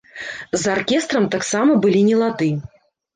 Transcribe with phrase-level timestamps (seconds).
[0.61, 2.49] З аркестрам таксама былі нелады.